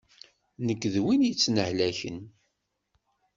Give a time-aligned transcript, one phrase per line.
[0.65, 2.17] Nekk d win yettnehlaken.